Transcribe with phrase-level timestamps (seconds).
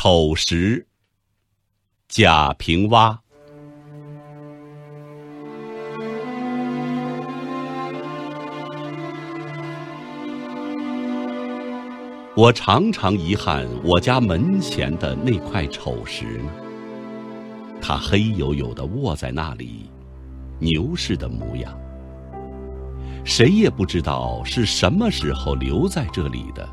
[0.00, 0.86] 丑时，
[2.06, 3.18] 贾平凹。
[12.36, 16.52] 我常常遗憾我家门前的那块丑石呢，
[17.82, 19.90] 它黑黝黝的卧在那里，
[20.60, 21.76] 牛似的模样。
[23.24, 26.68] 谁也不知道是什么时候留在这里的，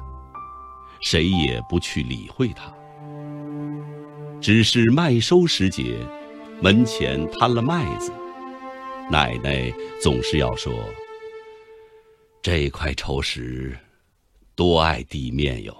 [1.02, 2.72] 谁也不去理会它。
[4.42, 5.98] 只是麦收时节，
[6.62, 8.12] 门前摊了麦子，
[9.10, 10.72] 奶奶总是要说
[12.42, 13.76] ：“这块丑石。”
[14.56, 15.76] 多爱地面哟，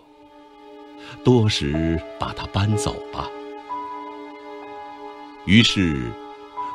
[1.24, 3.30] 多时把它搬走吧。
[5.46, 6.12] 于是，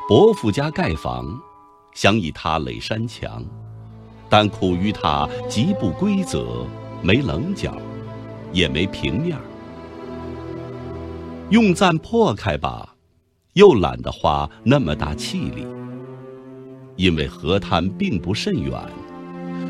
[0.07, 1.39] 伯父家盖房，
[1.93, 3.45] 想以它垒山墙，
[4.27, 6.65] 但苦于它极不规则，
[7.03, 7.77] 没棱角，
[8.51, 9.43] 也没平面儿
[11.51, 12.95] 用钻破开吧，
[13.55, 15.67] 又懒得花那么大气力，
[16.95, 18.73] 因为河滩并不甚远。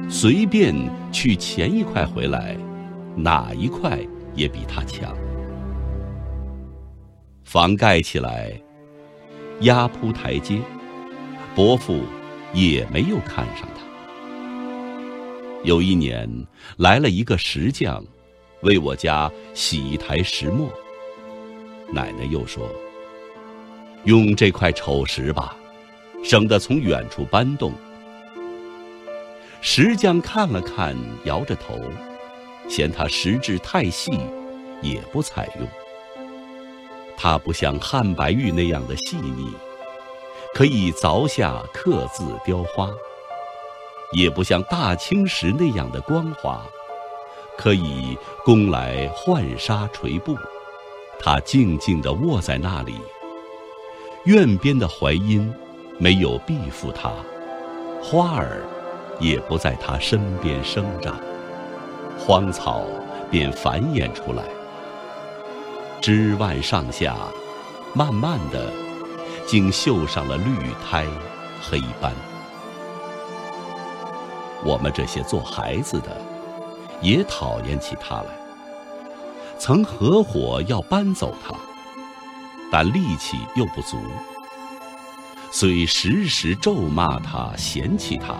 [0.07, 0.75] 随便
[1.11, 2.55] 去前一块回来，
[3.15, 3.97] 哪一块
[4.35, 5.17] 也比他强。
[7.43, 8.53] 房盖起来，
[9.61, 10.61] 压铺台阶，
[11.55, 12.01] 伯父
[12.53, 13.81] 也没有看上他。
[15.63, 16.29] 有一年
[16.77, 18.05] 来了一个石匠，
[18.61, 20.69] 为我家洗一台石磨。
[21.93, 22.69] 奶奶又说
[24.05, 25.55] ：“用这块丑石吧，
[26.23, 27.73] 省得从远处搬动。”
[29.61, 31.79] 石匠看了看，摇着头，
[32.67, 34.11] 嫌它石质太细，
[34.81, 35.67] 也不采用。
[37.17, 39.53] 它不像汉白玉那样的细腻，
[40.55, 42.87] 可以凿下刻字雕花；
[44.13, 46.65] 也不像大青石那样的光滑，
[47.57, 50.35] 可以供来浣纱垂布。
[51.23, 52.95] 它静静地卧在那里，
[54.25, 55.53] 院边的槐荫
[55.99, 57.11] 没有庇护它，
[58.01, 58.61] 花儿。
[59.19, 61.15] 也不在他身边生长，
[62.17, 62.81] 荒草
[63.29, 64.41] 便繁衍出来，
[66.01, 67.15] 枝蔓上下，
[67.93, 68.73] 慢慢的，
[69.45, 70.43] 竟绣上了绿
[70.83, 71.05] 苔、
[71.61, 72.11] 黑斑。
[74.65, 76.19] 我们这些做孩子的，
[76.99, 78.29] 也讨厌起它来，
[79.63, 81.53] 曾合伙要搬走它，
[82.71, 83.95] 但力气又不足，
[85.51, 88.33] 虽时时咒骂它、嫌弃它。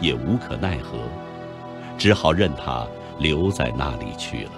[0.00, 0.96] 也无可奈何，
[1.96, 2.86] 只好任他
[3.18, 4.52] 留在那里去了。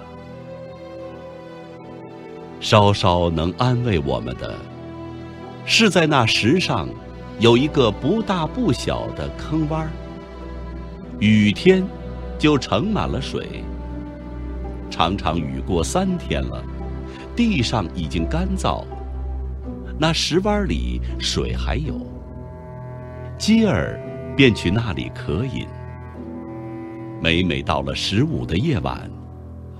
[2.59, 4.55] 稍稍能安慰我们的，
[5.65, 6.87] 是在那石上
[7.39, 9.87] 有一个不大不小的坑洼
[11.17, 11.83] 雨天
[12.37, 13.63] 就盛满了水。
[15.01, 16.63] 常常雨过三天了，
[17.35, 18.85] 地上已经干燥，
[19.97, 21.95] 那石湾里水还有。
[23.35, 23.99] 鸡儿。
[24.37, 25.67] 便去那里渴饮。
[27.21, 29.11] 每每到了十五的夜晚，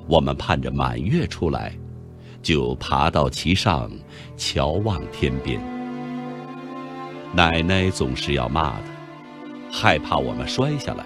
[0.07, 1.71] 我们盼着满月出来，
[2.41, 3.89] 就爬到其上，
[4.35, 5.61] 瞧望天边。
[7.33, 8.83] 奶奶总是要骂的，
[9.71, 11.05] 害怕我们摔下来。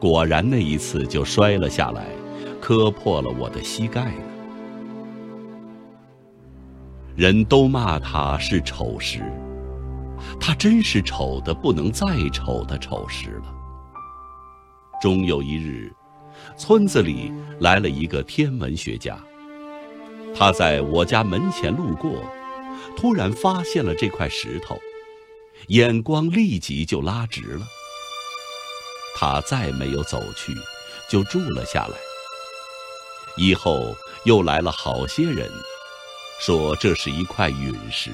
[0.00, 2.04] 果然那一次就摔了下来，
[2.60, 4.22] 磕破了我的膝盖呢。
[7.16, 9.20] 人都骂他是丑石。
[10.40, 13.54] 他真是丑的不能再丑的丑石了。
[15.00, 15.92] 终有一日，
[16.56, 19.16] 村子里来了一个天文学家。
[20.34, 22.12] 他在我家门前路过，
[22.96, 24.76] 突然发现了这块石头，
[25.68, 27.64] 眼光立即就拉直了。
[29.16, 30.52] 他再没有走去，
[31.08, 32.07] 就住了下来。
[33.38, 35.48] 以后又来了好些人，
[36.40, 38.10] 说这是一块陨石。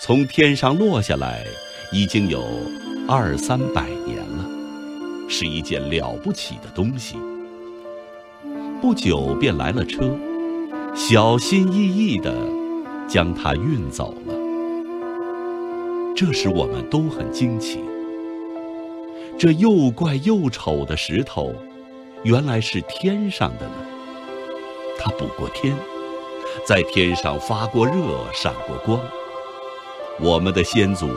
[0.00, 1.44] 从天上落下来，
[1.90, 2.46] 已经有
[3.08, 4.48] 二三百年了，
[5.28, 7.16] 是一件了不起的东西。
[8.80, 10.16] 不久便来了车，
[10.94, 12.32] 小心翼翼地
[13.08, 14.34] 将它运走了。
[16.14, 17.80] 这使我们都很惊奇。
[19.38, 21.54] 这又怪又丑的石头，
[22.22, 23.74] 原来是天上的呢。
[24.98, 25.76] 它补过天，
[26.64, 27.92] 在天上发过热，
[28.32, 29.00] 闪过光。
[30.20, 31.08] 我们的先祖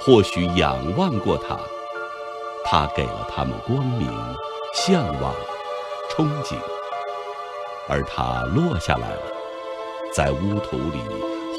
[0.00, 1.58] 或许仰望过它，
[2.64, 4.10] 它给了他们光明、
[4.74, 5.34] 向往、
[6.10, 6.56] 憧憬，
[7.88, 9.22] 而它落下来了，
[10.12, 11.00] 在乌土里、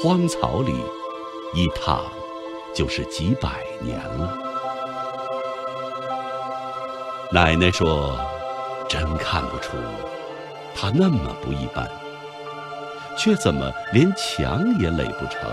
[0.02, 0.74] 荒草里
[1.54, 2.04] 一躺
[2.74, 4.36] 就是几百年了。
[7.32, 8.18] 奶奶说
[8.88, 9.76] ：“真看不出，
[10.74, 11.90] 它那么不一般。
[13.16, 15.50] 却怎么连墙也垒不成，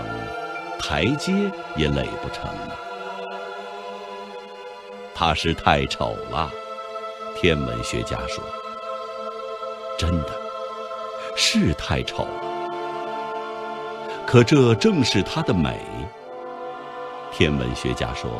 [0.78, 1.32] 台阶
[1.76, 2.74] 也垒不成呢？
[5.14, 6.50] 他是太丑了，
[7.36, 8.42] 天文学家说。
[9.98, 10.30] 真的，
[11.36, 12.26] 是太丑。
[14.26, 15.84] 可这正是它的美。
[17.32, 18.30] 天文学家说，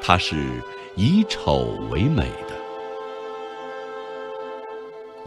[0.00, 0.62] 它是
[0.94, 2.30] 以丑为美。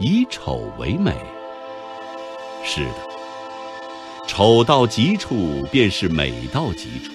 [0.02, 1.14] 以丑为美，
[2.64, 2.94] 是的，
[4.26, 7.12] 丑到极处便是美到极处。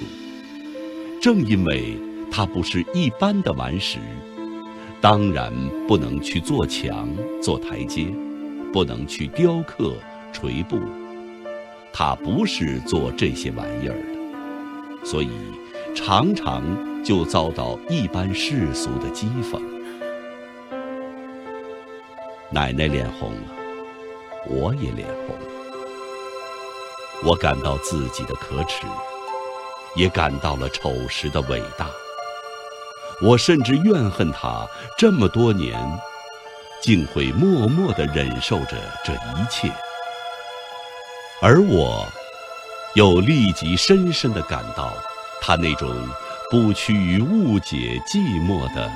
[1.20, 1.98] 正因为
[2.32, 3.98] 它不是一般的顽石，
[5.02, 5.52] 当然
[5.88, 7.10] 不能去做墙、
[7.42, 8.06] 做台阶，
[8.72, 9.96] 不能去雕刻、
[10.32, 10.80] 锤布。
[11.92, 15.30] 它不是做这些玩意儿的，所以
[15.96, 16.64] 常常
[17.04, 19.60] 就遭到一般世俗的讥讽。
[22.56, 23.42] 奶奶脸红了，
[24.48, 25.36] 我也脸红。
[27.26, 28.86] 我感到自己的可耻，
[29.94, 31.90] 也感到了丑时的伟大。
[33.22, 34.66] 我甚至怨恨他
[34.98, 35.78] 这么多年，
[36.82, 39.70] 竟会默默地忍受着这一切。
[41.42, 42.08] 而我，
[42.94, 44.94] 又立即深深地感到
[45.42, 45.94] 他那种
[46.50, 48.90] 不屈于误解寂寞的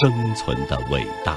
[0.00, 1.36] 生存的伟大。